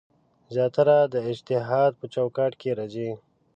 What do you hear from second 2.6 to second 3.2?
کې راځي.